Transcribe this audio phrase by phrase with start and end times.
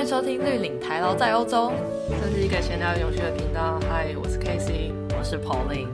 [0.00, 1.70] 欢迎收听绿领台劳在欧洲，
[2.08, 3.78] 这是一个闲聊有趣的频道。
[3.86, 5.88] 嗨，我是 Casey，我是 Pauline。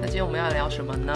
[0.00, 1.12] 那今天我们要聊什么呢？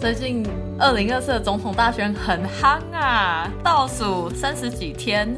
[0.00, 0.44] 最近
[0.80, 5.32] 二零二四的总统大选很夯啊，倒数三十几天，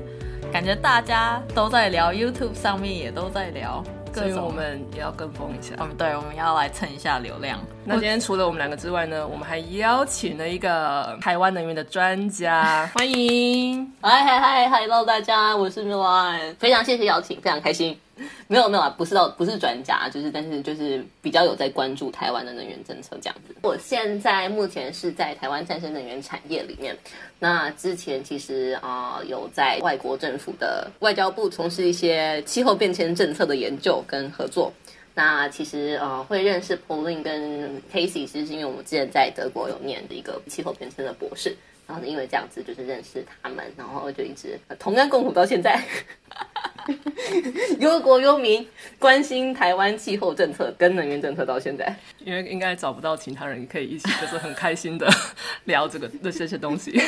[0.50, 3.84] 感觉大家都在聊，YouTube 上面也都在聊。
[4.18, 5.74] 所以我们也要跟风一下。
[5.78, 7.58] 嗯，对，我们要来蹭一下流量。
[7.84, 13.92] 那今天除了我们两个之外呢，我们还邀请了一个台湾能源的专家， 欢迎。
[14.00, 17.98] 嗨嗨嗨，Hello，大家，我是 Milan，非常谢谢邀请，非常开心。
[18.48, 23.54] 没有没有啊，不是到不是专家，就是但是就是比较有在关注台湾的能源政策这样子。
[23.62, 26.96] 我现在目前是在台湾再生能源产业里面。
[27.38, 34.72] 那之前其实啊有在外国政府的外交部从事一些气候变迁政策的研究跟合作。
[35.14, 41.56] 那其实呃会认识 Pauline 跟 Casey，其实是因为我们之前在德国有念的一个气候变迁的博士。
[41.86, 45.82] 然后因为这样子就是认识他们，然后就一直同甘共苦到现在，
[47.80, 48.66] 忧国忧民，
[48.98, 51.94] 关心台湾气候政策跟能源政策到现在。
[52.18, 55.08] 因为应该找不到其他人可以一起，就是很开心的
[55.64, 57.00] 聊这个 这些些东西。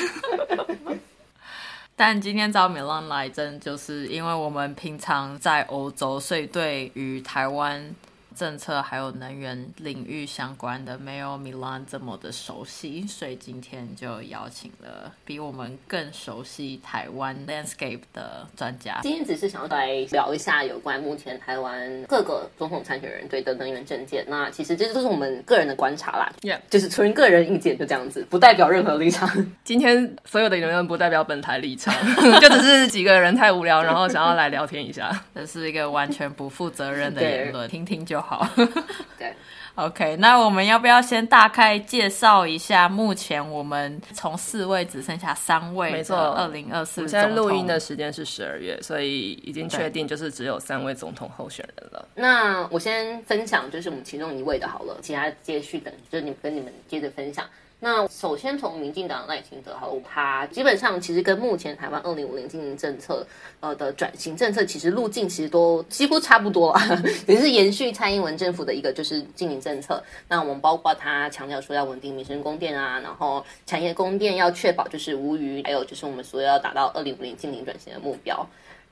[1.97, 7.95] 但今天找米浪来，真就是因为我们平常在欧洲，所以对于台湾。
[8.41, 19.01] 政策还有能源领域相关的，没有米兰这么的熟悉，所以今天就邀请了比我们更熟悉台湾 landscape 的专家。
[19.03, 24.25] 今天只是想要来聊一下有关目前台湾各个总统参选人对的能源政见。
[24.27, 29.29] 那其实这都是我们个人的观察啦，Yeah，就是纯个人意见，就这样子，不代表任何立场。
[29.65, 31.95] 今天所有的言论不代表本台立场，
[32.41, 35.11] 就只是几个人太无聊，然后想要来聊天一下。
[35.35, 38.30] 这是一个完全不负责任的言论，听听就好。
[38.31, 38.47] 好，
[39.19, 39.35] 对
[39.75, 42.89] ，OK，那我们要不要先大概介绍一下？
[42.89, 47.01] 目前我们从四位只剩下三位，没错，二零二四。
[47.09, 52.09] 现在录音的时间是十二月，所以已经确定就是只有三位总统候选人了。
[52.15, 57.45] 那我先分享，就是我们其中一位的好了，其他接续等，就是你跟你们接着分享。
[57.83, 63.27] 那首先从民进党赖清德哈，他基本上其实跟目前台湾二零五零经营政策
[63.61, 70.03] 呃的转型政策，其实路径其实都几乎差不多啊， 也是延续蔡英文政府的一个就是经营政策。
[70.29, 78.47] 那我们包括他强调说要稳定民生供电啊，然后产业供电要确保就是无虞，还有就是我们所要达到二零五零经营转型的目标。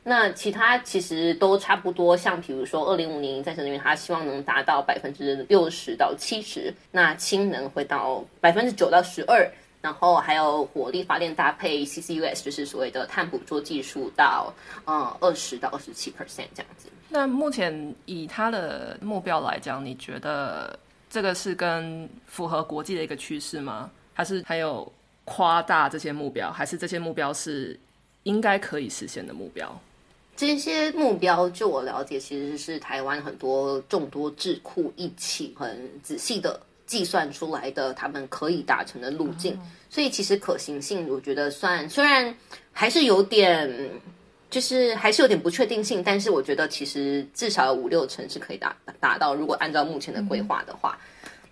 [0.09, 9.47] 那其他其实都差不多，像比如说二零五零再生能源，它希望能达到百分之六十到七十，那氢能会到百分之九到十二，
[9.83, 14.51] 然后还有火力发电搭配 CCUS，就是所谓的碳捕捉技术到
[14.87, 16.89] 呃二十到二十七 percent 这样子。
[17.11, 20.79] 那目前以它的目标来讲，你觉得
[21.11, 23.91] 这个是跟符合国际的一个趋势吗？
[24.15, 24.91] 还是还有
[25.27, 26.51] 夸大这些目标？
[26.51, 27.79] 还是这些目标是
[28.23, 29.79] 应该可以实现的目标？
[30.39, 39.59] 这些目标，就我了解，其实是台湾很多众多智库一起很仔细的计算出来的，他们可以达成的路径。
[39.91, 42.33] 所以其实可行性，我觉得算虽然
[42.73, 43.91] 还是有点，
[44.49, 49.35] 就是还是有点不确定性，但是我觉得其实至少有五六成是可以达达到。
[49.35, 50.97] 如果按照目前的规划的话。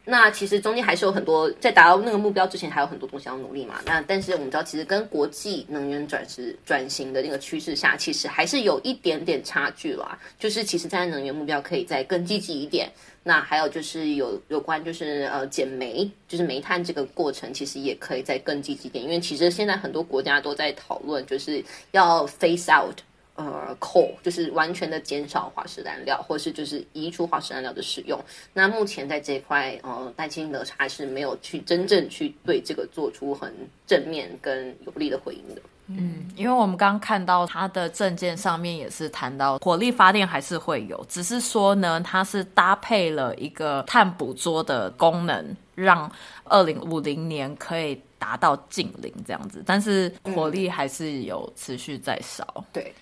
[0.09, 3.81] 那其实中间还是有很多，在达到那个目标之前，还有很多东西要努力嘛。
[3.85, 10.17] 那但是我们知道，其实跟国际能源转势转型的那个趋势下，其实还是有一点点差距啦。
[10.39, 12.89] 就是其实，在能源目标可以再更积极一点。
[13.25, 19.03] 那还有就是有有关就是呃减煤，就是煤炭这个过程，其实也可以再更积极点。
[19.03, 22.97] 因为其实现在很多国家都在讨论，就是要 face out。
[23.37, 28.19] 呃，coal 就是完全的减少化石燃料，或是就是移除化石燃料的使用。
[28.53, 33.53] 那目前在这一块，呃，戴清德还是没有去真正去对这个做出很
[33.87, 35.61] 正面跟有力的回应的。
[35.89, 46.11] 嗯，因为我们刚刚看到他的证件上面也是谈到火力发电还是会有，只是说呢，它是搭配了一个碳捕捉的功能，让
[46.45, 52.45] 二零五零年可以达到近零这样子，但是火力还是有持续在烧。
[52.73, 52.93] 对。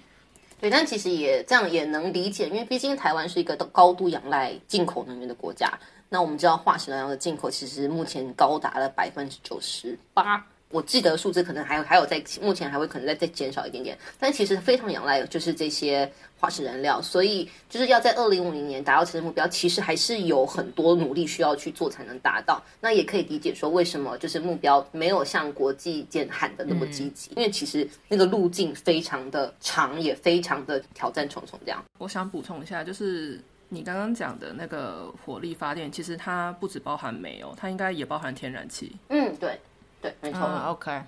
[0.60, 5.70] 对，但其实也这样也能理解，因为毕竟台湾是一个高度仰赖进口能源的国家。
[6.08, 10.46] 那我们知道化石燃料的进口其实目前高达了百分之九十八。
[10.74, 22.60] 我记得数字可能还有还有在目前还会可能再再减少一点点，但其实非常仰赖就是这些化石燃料，所以就是要在二零五零年达到这些目标，其实还是有很多努力需要去做才能达到。
[22.80, 31.56] 那也可以理解说为什么就是目标没有像国际间喊的那么积极，因为其实那个路径非常的长，也非常的挑战重重。
[31.64, 38.90] 这样，我想补充一下，就是你刚刚讲的那个火力发电，其实它不只包含煤哦，它应该也包含天然气。
[39.10, 39.56] 嗯，对。
[40.04, 40.40] 对，没错。
[40.68, 41.02] OK，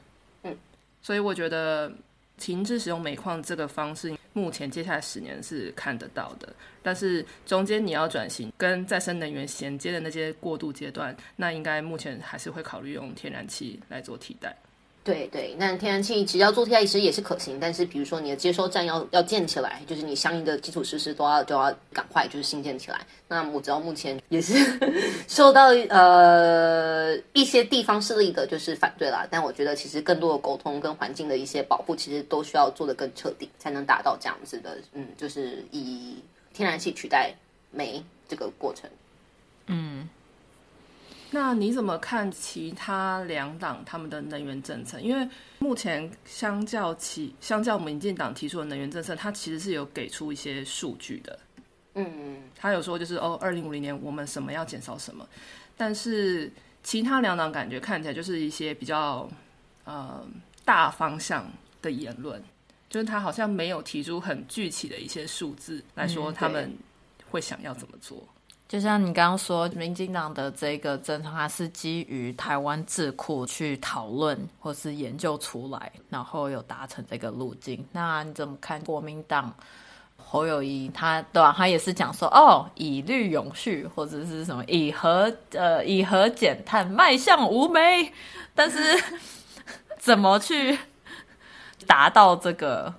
[0.44, 0.56] 嗯，
[1.02, 1.92] 所以我觉得
[2.38, 6.50] 停止使用煤矿这个方式，目前接下来十年是看得到的。
[6.82, 14.56] 但是中间你要转型跟再生能源衔接的那些过渡阶段，那应该目前还是会考虑用天然气来做替代。
[15.06, 17.60] 对对，那天然气只要做替代，其实也是可行。
[17.60, 23.00] 但是比如说你的接收站要要建起来，就是你相应的基础设施都要都要赶快就是新建起来。
[23.28, 24.54] 那我知道目前也是
[25.28, 29.24] 受到呃一些地方势力的就是反对啦。
[29.30, 36.16] 但我觉得其实更多的沟通跟环境的一些保护，其实都需要做的更彻底，才能达到这样子的嗯，就是以
[36.52, 37.32] 天然气取代
[37.70, 38.90] 煤这个过程。
[39.68, 40.08] 嗯。
[41.30, 45.00] 那你怎么看其他两党他们的能源政策？
[45.00, 45.28] 因为
[45.58, 51.38] 目前相较起相较民进党提出的能源政策，它其实是有给出一些数据的。
[51.94, 55.26] 嗯，他有说就是哦，二零五零年我们什么要减少什么，
[55.76, 56.52] 但是
[56.82, 59.28] 其他两党感觉看起来就是一些比较
[59.84, 60.24] 呃
[60.64, 61.50] 大方向
[61.82, 62.40] 的言论，
[62.88, 66.76] 就是他好像没有提出很具体的一些数字来说他们
[67.30, 68.22] 会想要怎么做。
[68.68, 77.86] 就像你刚刚说，民进党的这个政策，它是基于台湾智库去讨论或是研究出来，然后有达成这个路径。
[77.92, 79.54] 那你怎么看国民党
[80.16, 81.54] 侯友谊他对吧？
[81.56, 88.12] 他也是讲说，哦，以绿永续或者是什么以核呃以核减碳迈向无煤，
[88.52, 88.78] 但是
[90.00, 90.76] 怎么去
[91.86, 92.92] 达到这个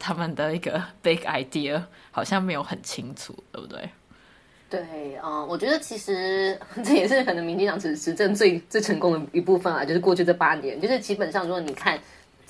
[0.00, 1.80] 他们的一个 big idea，
[2.10, 3.88] 好像没有很清楚，对不对？
[4.68, 4.80] 对，
[5.22, 11.96] 嗯，我觉得其实 这也是可能民进党执执政最最成功的一部分啊，就是过去这八年，就是基本上如果你看，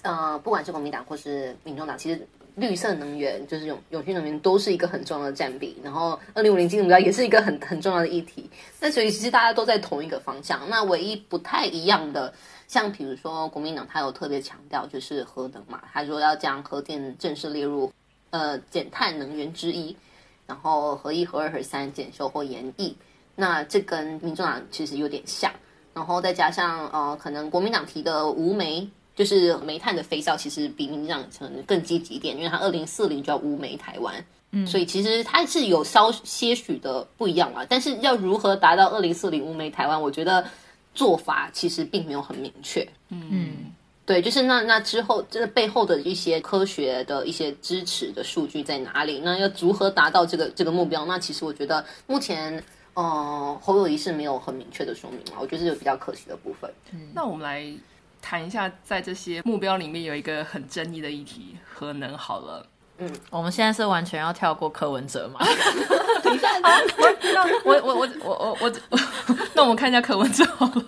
[0.02, 8.48] 呃，不管是国民党或是民众党，其实绿色能源就是永永续能源都是一个很重要的占比，然后二零五零基目标也是一个很很重要的议题。
[8.80, 12.32] 那所以其实大家都在同一个方向，那唯一不太一样的，
[12.66, 17.92] 像比如说国民党他有特别强调就是核能嘛，他说要将核电正式列入
[18.30, 19.94] 呃减碳能源之一。
[20.46, 22.96] 然后合一、合二、合三检修或延役，
[23.34, 25.50] 那这跟民众党其实有点像。
[25.92, 34.24] 然后再加上呃，可能国民党提的无煤，就是煤炭的飞销，其实比民进党可能更积极一点，因为它二零四零就要无煤台湾。
[34.50, 37.64] 嗯，所以其实它是有稍些许的不一样嘛。
[37.68, 40.46] 但是要如何达到二零四零无煤台湾，我觉得
[40.94, 42.86] 做法其实并没有很明确。
[43.08, 43.72] 嗯。
[44.06, 49.20] 对，就是那那之后，这个背后的一些科学的一些支持的数据在哪里？
[49.24, 51.04] 那要如何达到这个这个目标？
[51.04, 52.62] 那其实我觉得目前，
[52.94, 56.72] 呃，侯友谊是没有很明确的说明嘛，我觉得是有比较可惜的部分。
[56.92, 57.66] 嗯，那我们来
[58.22, 62.16] 谈一下，在这些目标里面有一个很争议的议题——核能。
[62.16, 62.64] 好了。
[62.98, 65.40] 嗯，我们现在是完全要跳过柯文哲嘛？
[67.64, 68.72] 我我我我我我，
[69.54, 70.82] 那我们看一下柯文哲好了。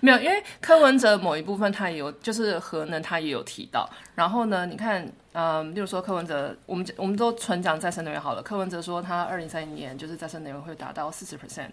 [0.00, 3.88] 没有，因为柯文哲某一部分他也有，就是核能他也有提到。
[4.14, 8.42] 然后呢，你看，嗯，例如说柯文哲，我们我们都纯讲再生能源好了。
[8.42, 11.70] 柯文哲说他二零三零年就是再生能源会达到四十 percent。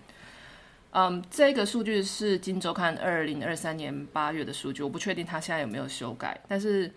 [0.91, 6.89] 嗯，这个数据是《金周刊》二零二三年八月的数据，我不确定他现在有没有修改，但是，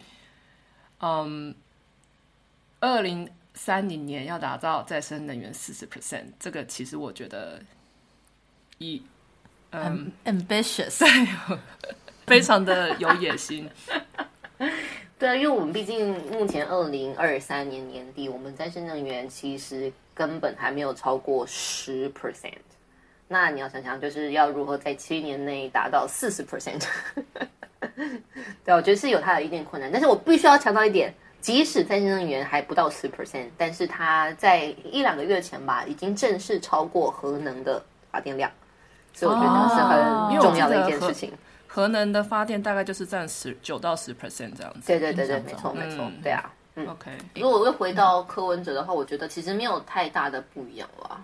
[1.00, 1.52] 嗯。
[2.84, 7.58] 二零三零年要打造再生能源四十 percent，这个其实我觉得，
[8.76, 9.02] 一
[9.70, 11.02] 嗯 ambitious，
[12.26, 13.70] 非常的有野心。
[15.18, 22.52] 对啊，因为我们毕竟目前二零二三年年底，我们再生能源其实根本还没有超过十 percent。
[23.28, 26.86] 那你要想想，就是要如何在七年内达到四十 percent？
[28.62, 29.90] 对，我觉得是有它的一定困难。
[29.90, 31.14] 但是我必须要强调一点。
[31.44, 38.50] 即使再生能源还不到十 percent，但是它在一两个月前吧，已经正式超过核能的发电量，
[39.12, 41.30] 所以我觉得是很重要的一件事情。
[41.66, 44.86] 核能的发电大概就是占十九到十 percent 这样子。
[44.86, 46.50] 对对对对，没错没错，对啊。
[46.76, 51.22] 嗯 OK，如果又回到柯文哲的话，我觉得其实没有太大的不一样吧，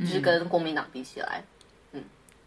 [0.00, 1.42] 就是跟国民党比起来。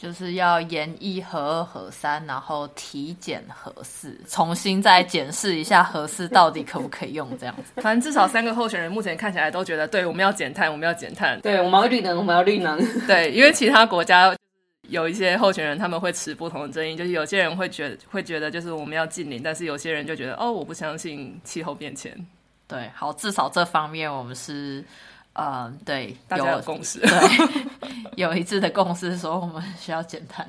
[0.01, 7.73] 就是要研一核二核三，然后体检核四，重新再检视一下核四到底可不可以用这样子。
[7.83, 12.83] 反正至少三个候选人目前看起来都觉得，对，我们要减碳，我们要减碳，对，我们要绿能，我们要绿能。
[13.05, 14.35] 对，因为其他国家
[14.89, 22.11] 有一些候选人他们会持不同的争议，就是有些人会觉会觉得就是我们要近零，但是有些人就觉得哦，我不相信气候变迁。
[22.67, 24.83] 对，好，至少这方面我们是。
[25.41, 27.09] 呃，对，大家有共识，对，
[28.15, 30.47] 有一致的共识，说我们需要减碳。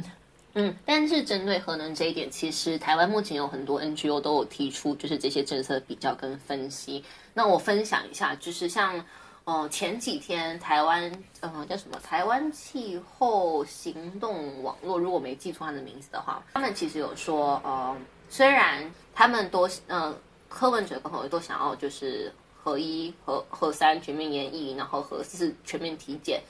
[0.55, 7.03] 嗯，但是针对核能这一点，其实台湾目前有很多 NGO 都有提出，就是这些政策比较跟分析。
[7.33, 9.03] 那我分享一下，就是像
[9.45, 17.97] 呃前几天台湾呃叫什么台湾气候行动网络，如果没记错他的名字的话，他们其实有说呃。
[18.29, 20.17] 虽然他们都呃
[20.49, 22.33] 柯文哲跟侯友宜都想要就是
[22.63, 26.41] 核一、核核三全面研议，然后核四全面体检，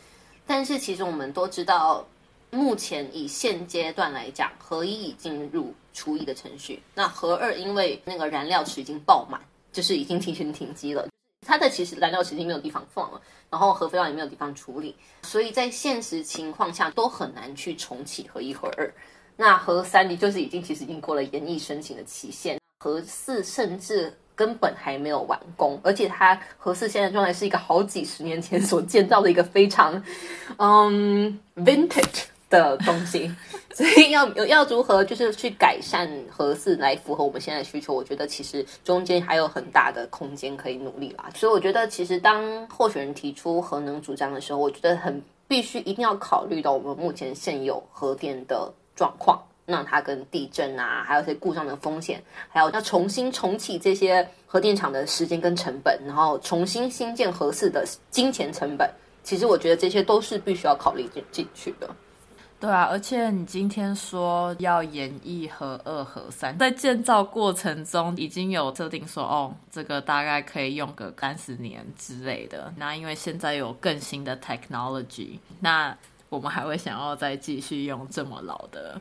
[0.46, 2.06] 但是其实我们都知道，
[2.50, 9.40] 目前以现阶段来讲，核一已进入除役的程序，那核二因为那个燃料池已经爆满，
[9.72, 11.08] 就是已经提前停机了。
[11.46, 18.92] 它的其实燃料池已经没有地方放了，然后核废料也没有地方处理，所以在现实情况下都很难去重启核一、核二。
[19.34, 30.02] 那核三你就是已经其实已经过了延役申请的期限，核四甚至根本还没有完工，而且它核四现在状态是一个好几十年前所建造的一个非常
[30.58, 33.32] 嗯 vintage 的东西，
[33.72, 41.30] 所以要要如何就是去改善核四来符合我们现在需求，我觉得其实中间还有很大的空间可以努力啦。
[41.36, 58.90] 所以我觉得其实当候选人提出核能主张的时候，我觉得很必须一定要考虑到我们目前现有核电的状况，那它跟地震啊，还有一些故障的风险，还有要重新重启这些核电厂的时间跟成本，然后重新新建核四的金钱成本，
[59.22, 61.88] 其实我觉得这些都是必须要考虑进进去的。
[62.58, 72.72] 对啊，而且你今天说要演绎核二、核三，在建造过程中已经有设定说，哦，这个大概可以用个三十年之类的。
[72.76, 75.96] 那因为现在有更新的 technology，那
[76.28, 79.00] 我们还会想要再继续用这么老的？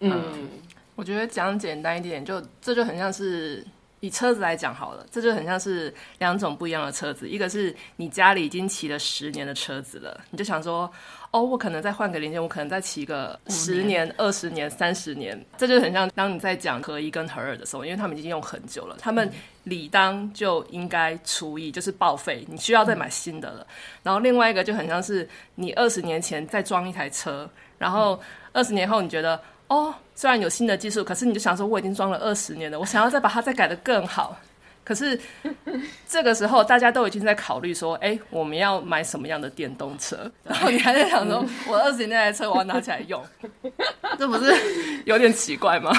[0.00, 0.48] 嗯，
[0.94, 3.64] 我觉得讲简单一点，就这就很像是
[4.00, 10.90] 以车子来讲好了，这就很像是两种不一样的车子，一个是你家里已经骑了十年的车子了，你就想说。
[11.34, 19.28] 哦，我可能再换个零件，我可能再骑个十年、二十年、三十年，这就很像当你在讲合一跟合二的时候，因为他们已经用很久了，他们
[19.64, 23.66] 理当就应该除以就是报废，你需要再买新的了。
[24.04, 28.22] 然后另外一个就很像是你二十年前再装一台车，然后
[28.52, 34.36] 二十年后你觉得哦，虽然有新的技术，可是你就想说我已经装了二十年了，我想要再把它再改得更好。
[34.84, 35.18] 可是
[36.06, 40.30] 这个时候，大家都已经在考虑说，哎，我们要买什么样的电动车？
[40.44, 43.24] 然后你还在想说，我二十年那台车我要拿起来用，
[44.18, 44.54] 这不是
[45.06, 45.90] 有点奇怪吗？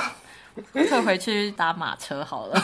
[0.71, 2.63] 退回去打马车好了。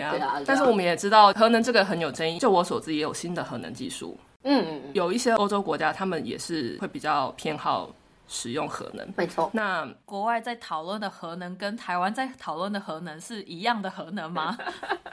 [0.00, 2.38] 呀，但是我们也知道，核能这个很有争议。
[2.38, 4.18] 就我所知，也有新的核能技术。
[4.42, 7.90] 嗯嗯，有一些欧洲国家，他们也是会比较偏好。
[8.32, 9.50] 使用核能，没错。
[9.52, 14.56] 那国外在讨论的核能跟台湾在讨论的核能是一样的核能吗？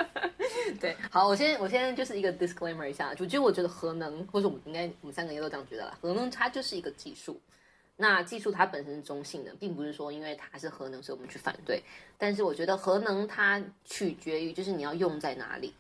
[0.79, 5.98] 对，好，我先我先就是一个 disclaimer 一下，就其实我觉得核能，或者我们应该我们三个人都这样觉得啦。
[6.00, 7.41] 核能它就是一个技术，
[7.98, 11.84] 那技术它本身是中性的，并不是说因为它是核能，所以我们去反对。
[12.18, 15.74] 但是我觉得核能它取决于就是你要用在哪里，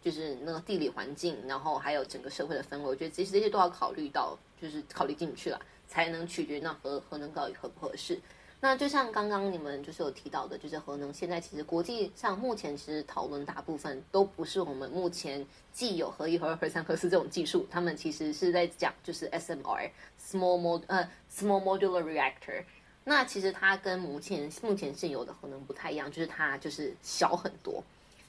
[0.00, 5.60] 就是那个地理环境，然后还有整个社会的氛围，我觉得其实这些都要考虑到，就是考虑进去了。
[5.86, 8.18] 才能取决那核核能到底合不合适。
[8.64, 22.64] 那就像刚刚你们就是有提到的，就是核能现在其实国际上目前其实讨论大部分都不是我们目前既有核一、核二、核三、核四这种技术，他们其实是在讲就是 SMR（Small Mod 呃 Small Modular Reactor）。
[23.04, 27.84] 那其实它跟目前目前现有的核能不太一样，就是它就是小很多，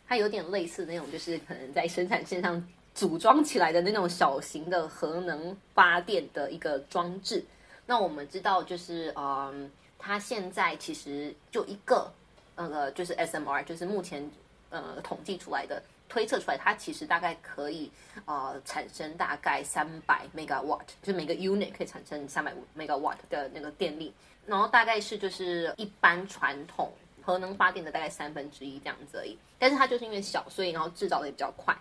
[0.05, 2.61] 它有点类似那种就是可能在生产线上
[2.93, 7.45] 组装起来的那种小型的核能发电的一个装置。
[7.85, 9.71] 那我们知道，就是嗯，
[10.05, 12.11] 它现在其实就一个，
[12.55, 14.29] 那个就是 SMR，就是目前
[14.69, 17.91] 呃统计出来的推测出来，它其实大概可以
[18.25, 24.13] 呃产生大概三百 megawatt，就每个 unit 可以产生三百 megawatt 的那个电力，
[24.45, 26.91] 然后大概是就是一般传统
[27.23, 31.75] 核能发电的大概三分之一这样子而已，但是它就是因为小，所以然后制造的也比较快。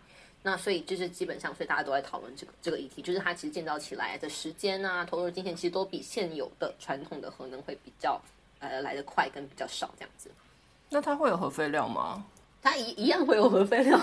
[0.46, 8.20] 那所以就是基本上，所以大家都在讨论这个这个议题，就是它其实建造起来的时间啊，投入金钱其实都比现有的传统的核能会比较
[8.58, 10.30] 呃来的快跟比较少这样子。
[10.90, 12.24] 那它会有核废料吗？
[12.60, 13.98] 它一一样会有核废料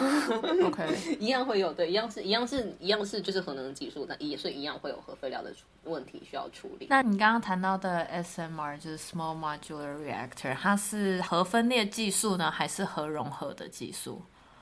[0.65, 5.51] ，OK， 一样会有对，一样是一样是一样是就是核能的技术，那也是一样会有核废料的
[5.83, 6.87] 问题需要处理。
[6.89, 14.21] 那你刚刚谈到的 SMR 就是 Small Modular Reactor，它是核分裂技术呢，还是核融合的技术？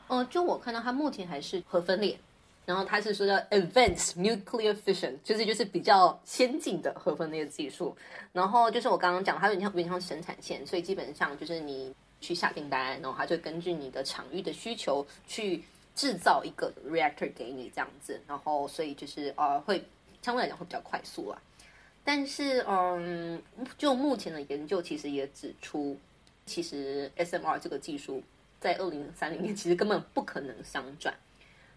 [0.09, 2.17] 呃，就我看到它目前还是核分裂，
[2.65, 7.95] 然后它是说叫 advanced nuclear fission，就是就是比较先进的核分裂技术。
[8.33, 15.63] 然后就是我刚刚讲，它有点像有点像生产线，所以基本上就是你去下订单，然后它就根据你的场域的需求去
[15.95, 18.19] 制造一个 reactor 给你这样子。
[18.27, 19.85] 然后所以就是呃，会
[20.23, 21.39] 相对来讲会比较快速啊。
[22.03, 23.39] 但是嗯，
[23.77, 25.95] 就目前的研究其实也指出，
[26.47, 28.23] 其实 SMR 这个技术。
[28.59, 31.13] 在二零三零年，其实根本不可能商转，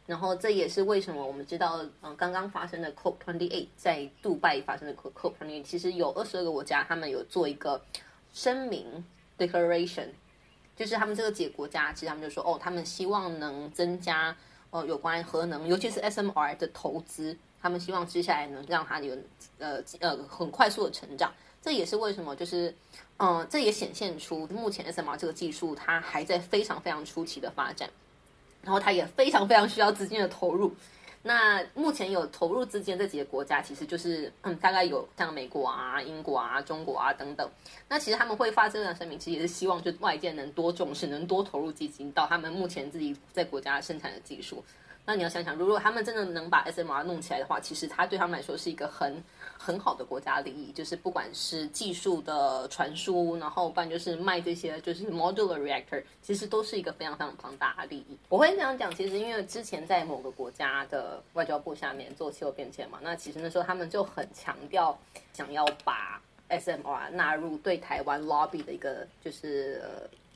[0.07, 7.81] 然后这也是为什么我们知道，嗯，刚刚发生的 COP twenty eight 在杜拜发生的 COP twenty eight，其实有二十二个国家，他们有做一个
[8.33, 9.05] 声明
[9.39, 10.09] declaration，
[10.75, 14.37] 就是他们这个几个国家，其实他们就说，哦，他们希望能增加
[14.71, 19.17] 呃有关核能，尤其是 SMR 的投资，他们希望接下来能让它有
[19.59, 21.33] 呃呃很快速的成长。
[21.63, 22.75] 这也是为什么，就是
[23.19, 27.89] 嗯，这也显现出目前 SMR 这个技术它还在非常非常初期的发展，
[28.63, 30.75] 然后它也非常非常需要资金的投入。
[31.25, 37.49] 那目前有投入资金的这几个国家，其实就是嗯，大概有像美国啊、英国啊、中国啊等等。
[37.89, 44.65] 那其实他们会发这样的声明，其实也是希望就外界能多重视，能多投入基金到他们目前自己在国家生产的技术。
[45.07, 49.23] 那你要想想，如果他们真的能把 SMR 弄起来的话，其实它对他们来说是一个很
[49.65, 58.19] 很好的国家利益，就是不管是技术的传输，然后不然就是卖这些就是 modular reactor，其实都是一个非常非常庞大的利益。
[58.29, 64.99] 我会这样讲，其实因为之前在某个国家的外交部下面做气候变迁嘛，那其实那时候他们就很强调
[65.33, 69.83] 想要把 SMR 纳入对台湾 lobby 的一个就是。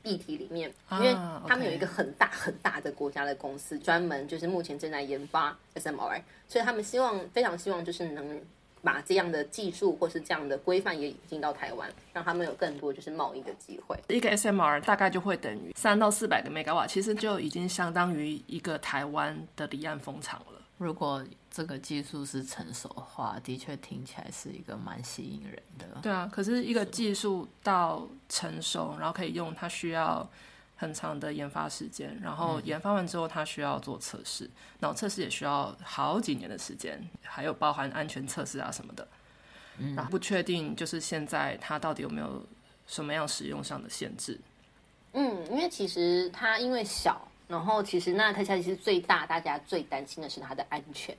[0.03, 1.11] 议题里面，因为
[1.45, 8.41] 他们有一个很大很大的国家的公司，专门就是目前正在研发 SMR，所以他们希望非常希望就是能
[8.87, 13.99] 把这样的技术或是这样的规范也引进到台湾，让他们有更多就是贸易的机会。
[14.07, 20.61] 一个 SMR 大概就会等于三到四百个 mega 瓦，其实就已经相当于一个台湾的离岸风场了。
[20.77, 25.85] 如果这个技术是成熟的话，的确听起来是一个蛮吸引人的。
[26.01, 30.25] 对啊，可是一个技术到成熟，然后可以用，它需要
[30.77, 32.17] 很长的研发时间。
[32.23, 39.05] 然后研发完之后，它需要做测试，然后测试也需要好几年的时间，还有包含安全测试啊什么的。
[39.95, 42.41] 然后不确定，就是现在它到底有没有
[42.87, 44.39] 什么样使用上的限制？
[45.11, 47.27] 嗯，因为其实它因为小。
[47.47, 51.15] 然后其实那它其实最大，大家最担心的是它的安全，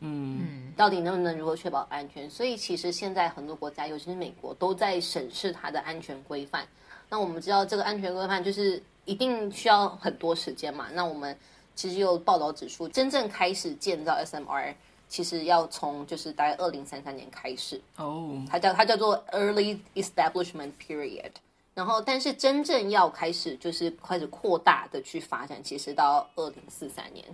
[0.00, 2.28] 嗯，到底能不能如何确保安全？
[2.28, 6.66] 所以其实现在很多国家，尤其是美国，都在审视它的安全规范。
[7.10, 10.86] 那我们知道这个安全规范就是一定需要很多时间嘛。
[10.94, 11.36] 那我们
[11.74, 14.74] 其实有报道指出，真正开始建造 SMR，
[15.08, 21.32] 其实要从就是大概二零三三年开始哦，它叫它叫做 Early Establishment Period。
[21.72, 27.24] 然后，但是真正要开始就是开始扩大的去发展，其实到二零四三年。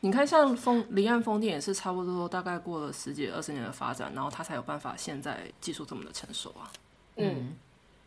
[0.00, 6.70] 你看，像风离岸风电也是差不多，大概过了十几二十年的发展，然后它才有办法现在技术这么的成熟啊。
[7.16, 7.54] 嗯，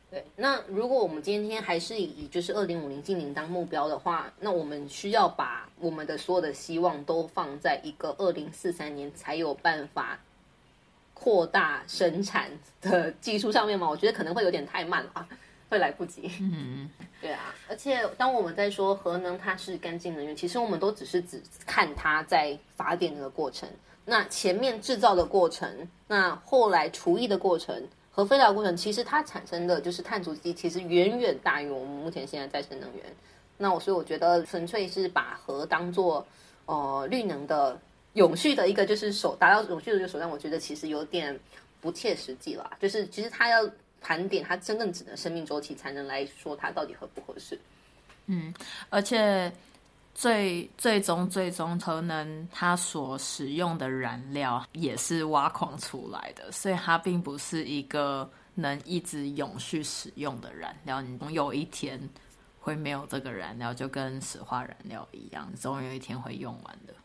[0.09, 0.25] 对。
[0.35, 10.19] 那如果我们今天还是以就是二零五零近零当目标的话，那我们需要把我们的所有的希望都放在一个二零四三年才有办法。
[11.19, 15.27] 扩大生产的技术上面吗，我觉得可能会有点太慢了，
[15.67, 16.31] 会来不及。
[16.39, 16.87] 嗯，
[17.19, 17.55] 对啊。
[17.67, 23.67] 而且当我们在说核能它是干净能源，其实我们都只是只看它在发电的过程，
[24.05, 33.05] 那前面制造的过程，那后来除役的过程，核废料过程，其实它产生的就是碳足迹，其实远远大于我们目前现在再生能源。
[33.57, 36.25] 那我所以我觉得纯粹是把核当做
[36.65, 37.79] 呃绿能的。
[38.13, 41.39] 永续的一个就是手达到永续的一个手段，我觉得其实有点
[41.79, 42.67] 不切实际了。
[42.79, 43.69] 就是其实它要
[44.01, 47.59] 盘点它真正只能生命周期，才能来说它到底合不合适。
[48.25, 48.51] 嗯，
[48.89, 49.51] 而且
[50.17, 60.99] 最最终最终可能它所使用的燃料也是挖矿出来的，所以它并不是一个能一直永续使用的燃料。
[61.03, 62.01] 你总有一天
[62.59, 66.95] 会没有这个燃料，就跟石化燃料一样，总有一天会用完的。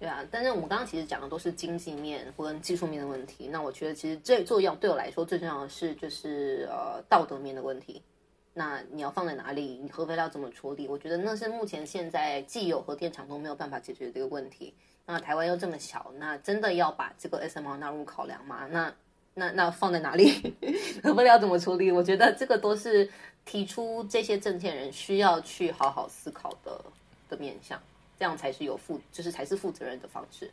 [0.00, 3.46] 对啊，但是我们刚刚其实讲的都是经济面或跟技术面的问题。
[3.46, 8.00] 那我觉得其实最重要对我来说最重要的是就是呃道德面的问题。
[8.54, 9.78] 那你要放在哪里？
[9.82, 10.88] 你核废料怎么处理？
[10.88, 14.74] 我觉得那是目前现在既有核电厂都没有办法解决这个问题。
[15.06, 18.66] 那台湾又这么小，那真的要把这个 SMR 纳入考量吗？
[18.70, 18.92] 那
[19.34, 20.54] 那那放在哪里？
[21.02, 21.90] 核废料怎么处理？
[21.92, 23.08] 我觉得这个都是
[23.44, 26.84] 提出这些政见人需要去好好思考的
[27.28, 27.80] 的面向。
[28.18, 30.50] 这样才是有负，就是才是负责任的方式。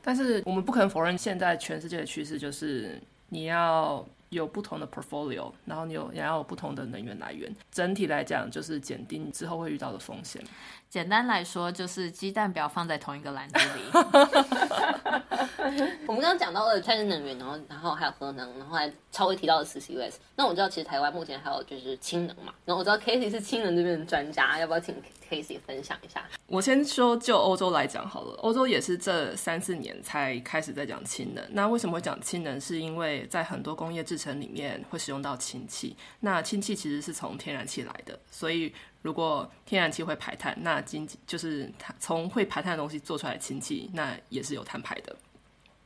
[0.00, 3.00] 但是我们不可能否认，现在全世界的趋势就是
[3.30, 7.54] 你要有不同的 portfolio，然后你有也要有不同的能源来源。
[7.70, 10.42] 整体来讲，就是减低之后会遇到的风险。
[10.88, 13.82] 简单来说，就是鸡蛋不要放在同一个篮子里。
[16.06, 20.14] 我们刚刚讲到了再生能源，然后然后还有核能，然后还稍微提到了 CCUS。
[20.36, 22.52] 那我知道其实台湾目前还有就是氢能嘛。
[22.64, 24.94] 然后我知道 Katie 是氢能这边的专家，要不要请
[25.30, 26.28] Casey 分享一下？
[26.46, 31.44] 我先说就欧洲来讲好了，欧洲也是这三四年才开始在讲氢能。
[31.52, 32.60] 那为什么会讲氢能？
[32.60, 35.96] 是因为在很多工业制成里面会使用到氢气。
[36.18, 45.14] 那氢气其实是从天然气来的，所以如果天然气会排碳，那经济就是它从会排碳的东西做出来的氢气，那也是有碳排的。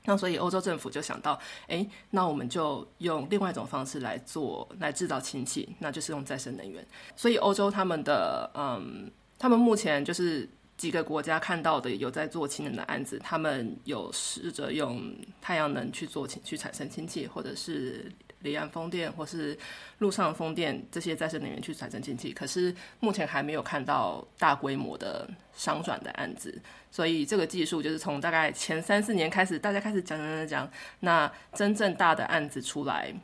[0.06, 6.86] 那所以欧洲政府就想到，哎，那我们就用另外一种方式来做，来制造氢气，那就是用再生能源。
[7.16, 18.10] 所以欧洲他们的，嗯，他们目前就是几个国家看到的有在做氢能的案子，他们有试着用太阳能去做氢，去产生氢气，或者是。
[18.44, 19.58] 离岸风电或是
[20.00, 30.70] 陆上风电这些再生能源去产生氢气，可是目前还没有看到大规模的商转的案子，所以这个技术就是从大概前三四年开始，大家开始讲讲讲讲，
[31.00, 33.14] 那真正大的案子出来，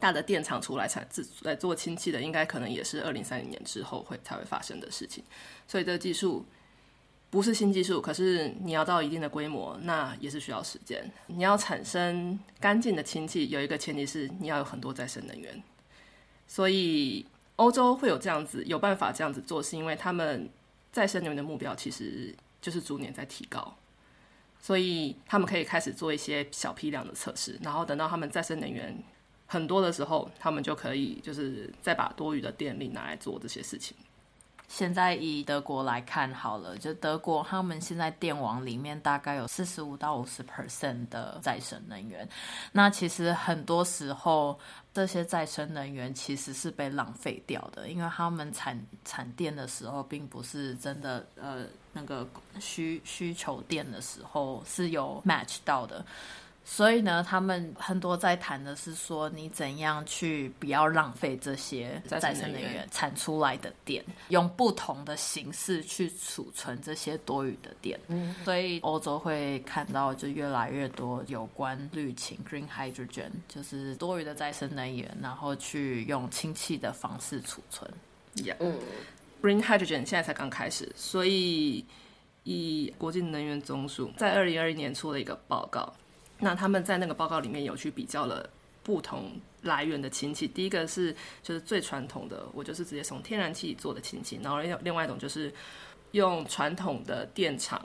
[0.00, 5.22] 大的电厂出来产自来做氢气的，应该可能也是二零三零年之后会才会发生的事情，
[5.66, 6.44] 所以这个技术。
[7.30, 11.12] 不是新技术，可是你要到一定的规模，那也是需要时间。
[11.26, 15.62] 你要产生干净的氢气，有一个前提是你要有很多再生能源。
[16.46, 20.48] 所以欧洲会有这样子有办法这样子做，是因为他们
[20.90, 23.76] 再生能源的目标其实就是逐年在提高，
[24.58, 28.96] 所以他们可以开始做一些小批量的测试，然后等到他们再生能源
[29.50, 33.96] 很多的时候，他们就可以就是再把多余的电力拿来做这些事情。
[34.68, 42.28] 现在以德国来看好了，就德国他们现在电网里面大概有四十五到五十 percent 的再生能源。
[42.70, 44.60] 那其实很多时候
[44.92, 52.28] 这些再生能源其实是被浪费掉的，因为他们产产电的时候并不是真的呃那个
[52.60, 56.04] 需需求电的时候是有 match 到的。
[56.70, 67.98] 所以呢，他们很多在谈的是说，你怎样去不要浪费这些再生能源产出来的电，用不同的形式去储存这些多余的电。
[68.08, 77.90] 嗯，所以欧洲会看到就越来越多有关绿氢 （green hydrogen），就是多余的再生能源，然后去用氢气的方式储存。
[78.36, 78.78] Yeah，嗯
[79.42, 81.86] ，green hydrogen 现在才刚开始，所以
[82.44, 85.94] 以国际能源总署在二零二一年出了一个报告。
[86.40, 88.48] 那他们在那个报告里面有去比较了
[88.82, 95.52] 不同来源的氢气，第一个是就是最传统的，我就是直接从天然气做的氢气，然后另另外一种就是
[96.12, 97.84] 用传统的电厂，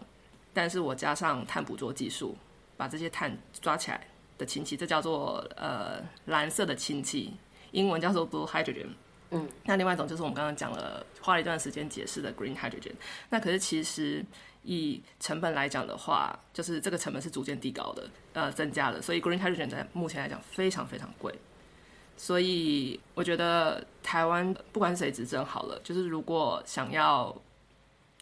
[0.54, 2.38] 但是我加上碳捕捉技术，
[2.78, 7.34] 把这些碳抓起来的氢气，这叫做呃蓝色的氢气，
[7.72, 8.90] 英文叫做 blue hydrogen。
[9.32, 12.94] 嗯，那另外一种就是我们刚刚讲了，花了一段时间解释的 green hydrogen。
[13.30, 14.24] 那可是其实。
[14.64, 19.02] 以成本来讲的话，就是这个成本是逐渐递高的，呃，增加的。
[19.02, 21.34] 所以 green hydrogen 在目前来讲非常非常贵。
[22.16, 27.36] 所以我觉得台湾不管谁执政好了，就是如果想要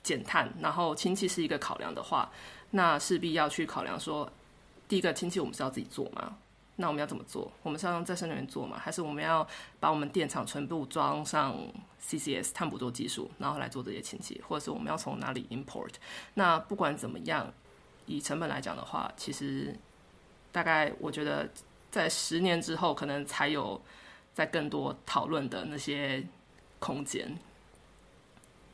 [0.01, 2.31] 减碳，然后氢气是一个考量的话，
[2.69, 4.31] 那势必要去考量说，
[4.87, 6.37] 第一个氢气我们是要自己做吗？
[6.77, 7.51] 那我们要怎么做？
[7.61, 8.79] 我们是要用再生能源做吗？
[8.79, 9.47] 还是我们要
[9.79, 11.55] 把我们电厂全部装上
[12.01, 14.41] CCS 碳捕捉技术，然后来做这些氢气？
[14.47, 15.91] 或者是我们要从哪里 import？
[16.33, 17.53] 那不管怎么样，
[18.07, 19.77] 以成本来讲的话，其实
[20.51, 21.47] 大概我觉得
[21.91, 23.79] 在十年之后，可能才有
[24.33, 26.25] 在更多讨论的那些
[26.79, 27.37] 空间。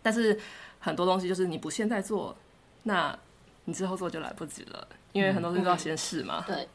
[0.01, 0.39] 但是
[0.79, 2.37] 很多东西就是你不现在做，
[2.83, 3.17] 那
[3.65, 6.45] 你之后做就来不及了，因为很多东西都要先试嘛。
[6.47, 6.65] 对。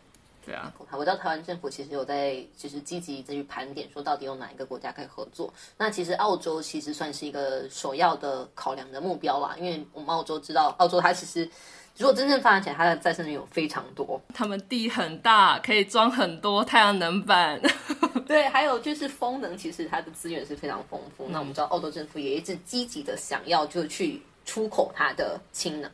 [0.45, 5.53] 对啊，我知道台湾政府其实有在，就是积极在去盘点，说到底有哪一个国家可以合作。
[5.79, 11.49] 那其实澳洲其实算是一个首要的考量的目标啦，因为我们澳洲知道，澳洲它其实
[11.97, 17.61] 如果真正发展起来，它的再生能源有非常多，他们地很大，可以装很多太阳能板。
[18.27, 21.29] 对，还有就是风能，其实它的资源是非常丰富。
[21.29, 25.91] 那我们知道，澳洲政府也一直积极的想要就去出口它的氢能。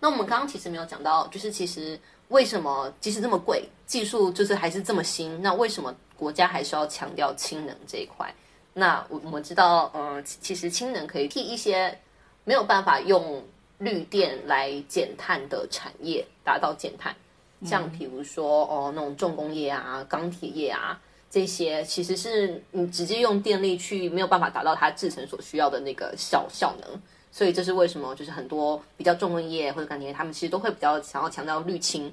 [0.00, 1.98] 那我们刚刚其实没有讲到，就是其实。
[2.28, 5.40] 为什么即使这么贵，技术就是还是这么新？
[5.40, 8.30] 那为什么国家还是要强调氢能这一块？
[8.74, 11.98] 那我我们知道，呃，其实氢能可以替一些
[12.44, 13.42] 没有办法用
[13.78, 17.16] 绿电来减碳的产业达到减碳，
[17.64, 27.00] 像比如说哦那种重工业啊、钢铁业啊这些，其实是你直接用电力去没有办法达到它制成所需要的那个效效能。
[27.30, 32.12] 所以这是为什么，就是很多比较重工业或者钢铁，他们其实都会比较想要强调滤清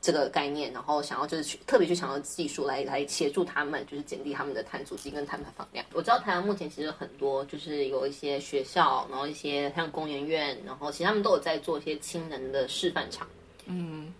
[0.00, 5.84] 这个概念，然后想要就是去特别去强调技术来来协助他们，就是减低他们的碳足迹跟碳排放量。
[5.92, 13.26] 我知道台湾目前其实很多就是有一些学校，然后一些像工研院，然后其实他们都有在做一些氢能的示范场。
[13.66, 14.12] 嗯。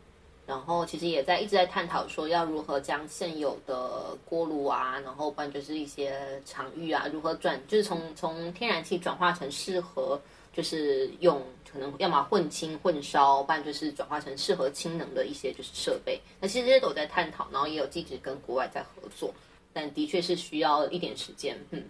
[0.48, 10.18] 然后其实也在一直在探讨说要如何将现有的锅炉啊，然后不然就是一些场域啊，如何转，就是从从天然气转化成适合，
[10.50, 11.38] 就是用
[11.70, 16.18] 可能要么混氢混烧，不然就是转化成适合氢能的一些就是设备。
[16.40, 19.34] 那其实这些都在探讨，然后也有积极跟国外在合作，
[19.74, 21.58] 但的确是需要一点时间。
[21.72, 21.84] 嗯，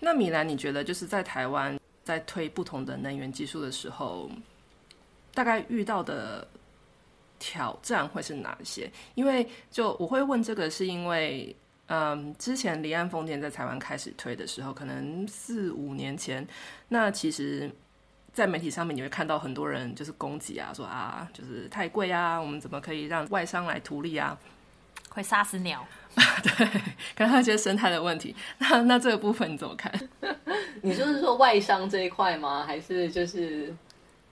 [0.00, 4.28] 那米兰，你觉得就是在台湾在推不同的能源技术的时候，
[5.32, 6.44] 大概遇到的？
[7.40, 8.88] 挑战会是哪些？
[9.16, 16.46] 因为就我会问这个，是因为嗯，之前离岸风电在台湾开始推的时候，可能四五年前，
[16.88, 17.68] 那其实。
[18.32, 24.38] 在媒体上面，你会看到很多人就是攻击啊，说啊，就是太贵啊，我们怎么可以让外商来图利啊？
[25.08, 25.84] 会杀死鸟。
[26.40, 26.66] 对，
[27.16, 28.34] 可能一些生态的问题。
[28.58, 29.92] 那那这个部分你怎么看？
[30.80, 32.64] 你就是说外商这一块吗？
[32.64, 33.74] 还是就是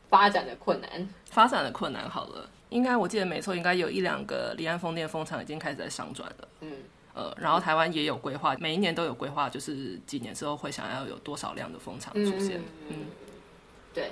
[0.09, 1.09] 发展的困难？
[1.25, 6.49] 发展的困难好了，应该我记得没错，应该有一两个离岸风电风场已经开始在商转了。
[6.61, 6.73] 嗯，
[7.15, 12.61] 呃，然后台湾也有规划，每一年都有规划，就是几年之后会想要有多少量的风场出现。
[12.89, 13.07] 嗯。
[13.95, 14.11] 对，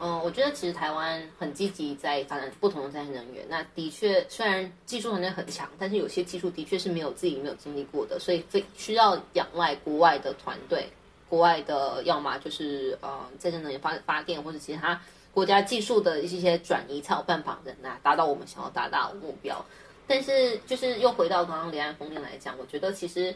[0.00, 3.44] 嗯，我觉得其实台湾很积极在发展不同的再生能源。
[3.48, 10.88] 那的确，虽然技术能力很强，但是有些技术的确是没有自己没有经历过的，所以非需要仰赖国外的团队，
[11.28, 14.98] 国外的要么就是呃再生能源发发电，或者其他
[15.32, 19.64] 国家技术的一些转移，才有办法能啊达到我们想要达到的目标。
[20.06, 23.34] 但是就是又回到刚刚离岸风电来讲，我觉得其实。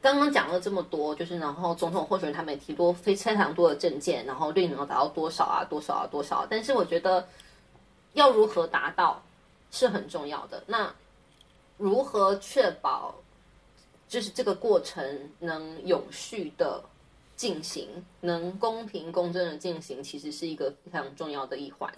[0.00, 6.46] 刚刚讲了这么多，就是然后总统候选人他们也提多非非常多的证件，然后率能够达到多少啊，多少啊，多少？
[6.48, 7.26] 但是我觉得
[8.12, 9.20] 要如何达到
[9.72, 10.62] 是很重要的。
[10.68, 10.94] 那
[11.78, 13.12] 如何确保
[14.08, 16.80] 就是这个过程能永续的
[17.38, 21.90] 进行，能公平公正的进行，其实是一个非常重要的一环。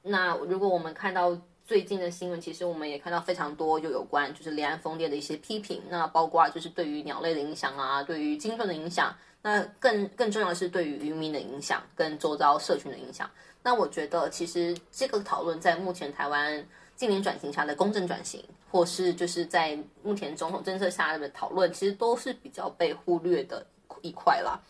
[0.00, 1.36] 那如果我们看到。
[1.62, 5.80] 最近的新闻，其实我们也看到非常多，就有关就是离岸风电的一些批评。
[5.88, 13.30] 那包括就是对于鸟类的影响啊，对于鲸豚的影响，那更更重要的是对于渔民的影响跟周遭社群的影响。
[13.62, 23.64] 那我觉得，其实这个讨论在目前台湾近年转型下的公正转型，或是就是在目前总统政策下的讨论，其实都是比较被忽略的
[24.02, 24.60] 一块啦。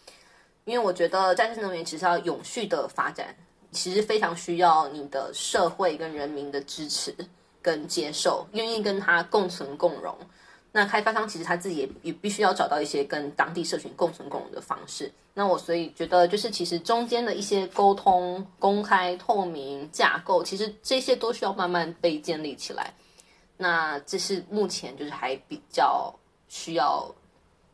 [0.64, 3.34] 因为我觉得再生能源其实要永续的发展。
[3.72, 7.14] 其实非常需要你的社会跟人民的支持
[7.62, 10.12] 跟接受，愿意跟他共存共荣。
[10.72, 15.08] 那开发商其实他自己也也必须要找到一些跟当地社群共存共荣的方式。
[15.34, 22.92] 那我所以觉得，就是其实中间的一些沟通、公开、透明架构，其实这些都需要慢慢被建立起来。
[23.56, 26.12] 那这是目前就是还比较
[26.48, 27.08] 需要。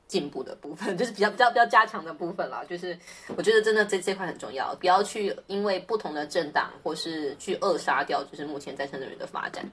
[0.09, 2.97] 进步的部分 就是比较比较比较加强的部分了，就是
[3.37, 9.69] 我觉得真的这这块很重要，不要去因为不同的政党或是去扼杀掉，就是目前再生能源的发展，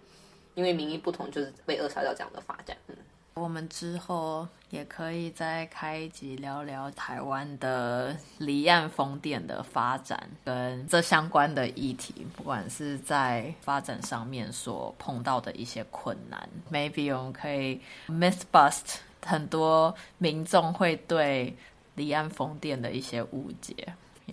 [0.55, 2.75] 因为民意不同，就是被扼杀掉这样的发展。
[2.87, 2.95] 嗯，
[3.35, 18.97] 我们之后也可以再开一集聊聊台湾的离岸风电的发展跟这相关的议题，不管是在发展上面所碰到的一些困难，maybe 我们可以 myth bust。
[19.25, 21.55] 很多民众会对
[21.95, 23.75] 离岸风电的一些误解，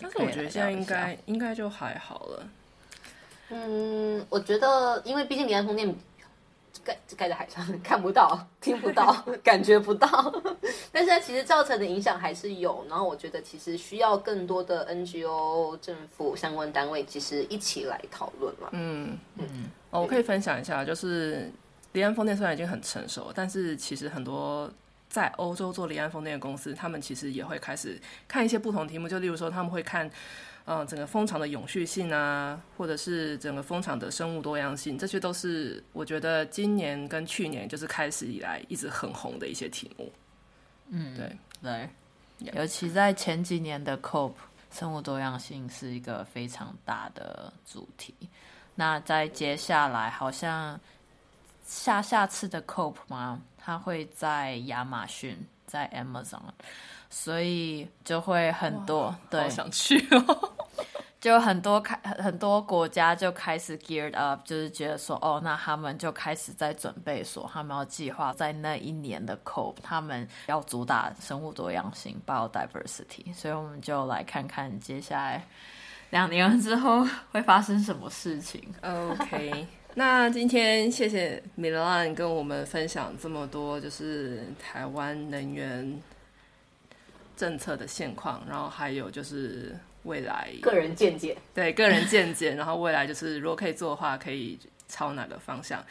[0.00, 2.48] 但是我觉得现在应该应该就还好了。
[3.50, 5.94] 嗯，我觉得因为毕竟离岸风电
[6.84, 10.08] 盖盖在海上，看不到、听不到、 感觉不到，
[10.92, 12.84] 但是其实造成的影响还是有。
[12.88, 18.68] 然后我觉得其实需要更多的 NGO、政府相关单位其实一起来讨论嘛。
[18.72, 21.50] 嗯嗯，哦，我可以分享一下，就是。
[21.92, 24.70] 离岸风电虽然已经很成熟，但是其实很多
[25.08, 30.08] 在欧洲做离岸风电的公司，他们其实也会开始看一些不同题目，就例如说他们会看，
[30.66, 40.12] 嗯，整个风场的永续性啊，或者是整个风场的生物多样性，这些都是我觉得今年跟去年就是开始以来一直很红的一些题目。
[40.90, 41.90] 嗯，对对，
[42.52, 44.34] 尤其在前几年的 COP，
[44.70, 48.14] 生物多样性是一个非常大的主题。
[48.76, 50.78] 那在接下来好像。
[51.70, 53.40] 下下次的 COP 吗？
[53.56, 56.40] 它会在亚马逊，在 Amazon，
[57.08, 59.14] 所以就会很多。
[59.30, 60.50] 对，想去哦。
[61.20, 73.32] 就很多开很多国家就开始 geared up，就是觉得说，哦，那他们就开始在准备说，他们要计划在那一年的 COP，他们要主打生物多样性 （biodiversity）。
[73.32, 75.46] 所以我们就来看看接下来
[76.08, 78.74] 两年之后会发生什么事情。
[78.82, 79.68] OK。
[79.94, 86.00] 那今天谢谢米兰跟我们分享这么多，就是台湾能源
[87.36, 95.84] 政策的现况，然后还有就是未来个人见解，对个人见解，然后未来就是如果可以做的话，可以朝哪个方向？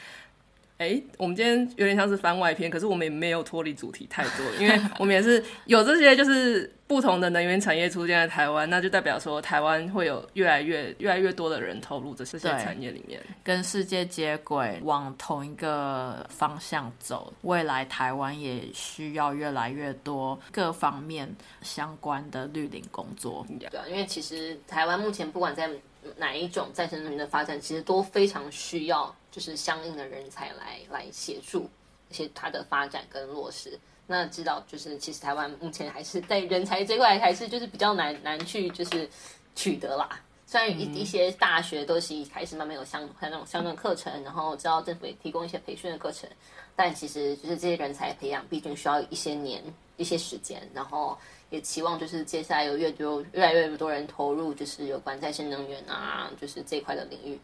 [0.80, 17.34] 哎，我们今天有点像是番外篇，可是我们也没有脱离主题太多，因为我们也是有这些就是不同的能源产业出现在台湾，那就代表说台湾会有越来越越来越多的人投入这些产业里面，跟世界接轨，往同一个方向走。
[17.42, 21.30] 未来台湾也需要越来越多各方面
[21.62, 23.46] 相关的绿林工作。
[23.60, 25.70] 对啊，因为其实台湾目前不管在
[26.16, 31.70] 哪一种再生能源的发展，其实都非常需要就是相应的人才来来协助
[32.10, 33.80] 一些它的发展跟落实。
[34.08, 39.08] 那知道就是其实台湾目前还是在人才这块还是就是比较难难去就是
[39.56, 40.20] 取得啦。
[40.48, 46.28] 虽然一一些大学都是开始慢慢有相那种相关课程，然后知道政府也提供一些培训的课程，
[46.76, 49.64] 但其实就是这些人才培养，毕竟需要一些年
[49.98, 51.16] 一些时间，然后
[51.52, 57.40] 也期望就是接下来有越多越来越多人投入，就是有关再生能源啊，就是这一块的领域。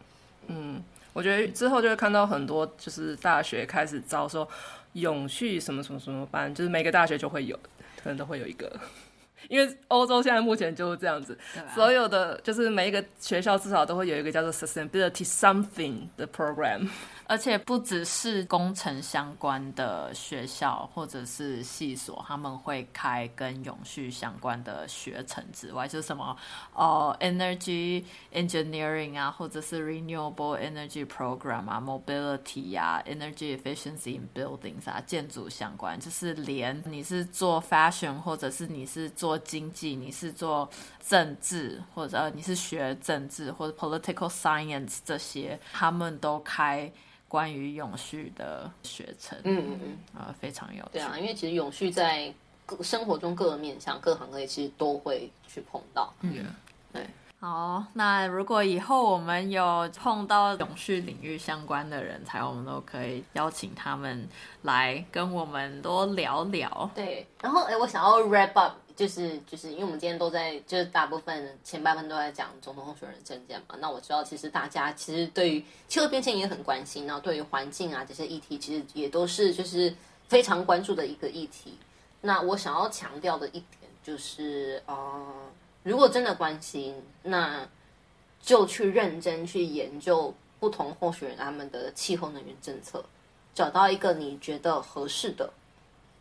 [0.47, 0.83] 嗯，
[1.15, 4.45] 我觉得之后就会看到很多就是大学开始招说
[4.93, 7.57] 永续什么什么什么班，就是每个大学就会有，
[8.03, 8.69] 可能都会有一个。
[9.47, 11.37] 因为欧洲现在目前就是这样子，
[11.73, 16.89] 所有的就是每一个学校至少都会有一个叫做 sustainability something 的 program。
[17.27, 26.37] 而且不只是工程相关的学校或者是系所，他们会开跟永续相关的学程之外，就是什么
[26.73, 44.99] 哦，energy engineering 啊，或者是 renewable energy program 啊，mobility 啊，energy efficiency in buildings 啊，建筑相关，就是连你是做 fashion 或者是你是做经济，你是做政治或者你是学政治或者 political science
[45.03, 46.91] 这些，他们都开。
[47.35, 50.89] 关于永续的学程，嗯嗯嗯，啊，非常有趣。
[50.93, 52.33] 对啊，因为其实永续在
[52.65, 56.13] 各生活中各个面向、各行各业其实都会去碰到。
[56.21, 56.45] 嗯，
[56.93, 57.05] 对。
[57.41, 64.25] 好，那如果以后我们有碰到永续领域相关的人才，我们都可以邀请他们
[64.61, 66.89] 来跟我们多聊聊。
[66.95, 68.75] 对，然后哎，我想要 wrap up。
[68.95, 73.75] 就是就是，因为我们今天都在，就是大部分前半分都在讲总统候选人证件嘛。
[73.79, 79.93] 那我知道，其实大家其实对于气候变迁也很关心，然后对于环境啊这些议题，其实也都是就是
[80.29, 81.77] 非常关注的一个议题。
[82.21, 85.25] 那我想要强调的一点就是，呃，
[85.83, 87.67] 如果真的关心，那
[88.41, 93.03] 就去认真去研究不同候选人他们的气候能源政策，
[93.53, 95.51] 找到一个你觉得合适的，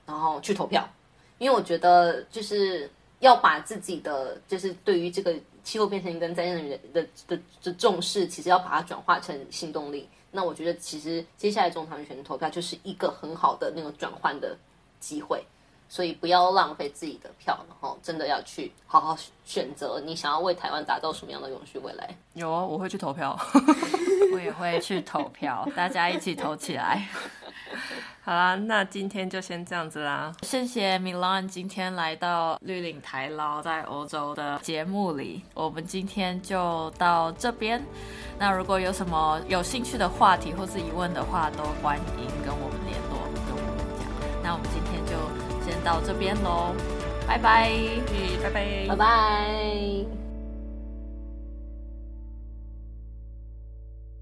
[0.04, 0.88] 然后去投票。
[1.38, 10.08] 因为我觉得就是要把自己的就是对于这个气候变成跟再生能源的的的重视，其实要把它转化成行动力。
[10.30, 14.56] 那我觉得其实接下来中长选投票就是一个很好的那个转换的
[14.98, 15.44] 机会，
[15.88, 22.08] 所以不要浪费自己的票，然后真的要去好好选择你想要为台湾打造什么样的永续未来。
[22.34, 23.38] 有啊，我会去投票，
[24.34, 27.08] 我也会去投票， 大家一起投起来。
[28.24, 30.32] 好啦，那今天就先这样子啦。
[30.42, 37.84] 谢谢米兰今天来到绿岭台捞在欧洲的节目里，我们今天就到这边。
[38.38, 44.06] 那如果有什么有兴趣的话题或是疑问的话，都欢迎跟我们联络，跟我们讲。
[44.42, 44.82] 那我们今
[45.84, 46.74] 到这边喽，
[47.28, 47.70] 拜拜，
[48.42, 50.23] 拜拜，拜拜。